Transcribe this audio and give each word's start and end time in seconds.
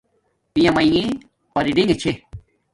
پیامینݣ 0.53 1.07
پرڈݣ 1.53 1.89
چھے 2.01 2.11